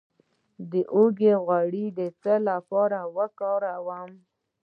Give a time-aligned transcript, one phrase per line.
[0.71, 4.11] د هوږې غوړي د څه لپاره وکاروم؟